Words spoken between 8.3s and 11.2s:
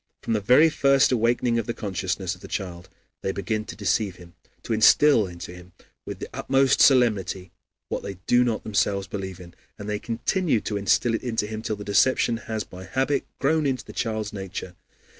not themselves believe in, and they continue to instill